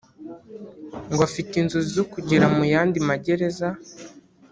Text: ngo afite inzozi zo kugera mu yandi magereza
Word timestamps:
ngo 1.11 1.21
afite 1.29 1.53
inzozi 1.57 1.89
zo 1.97 2.05
kugera 2.13 2.45
mu 2.55 2.63
yandi 2.73 2.97
magereza 3.09 3.67